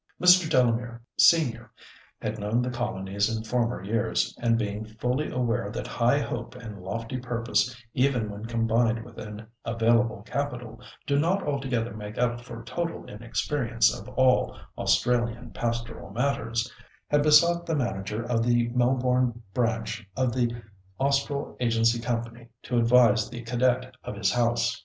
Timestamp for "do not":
11.05-11.43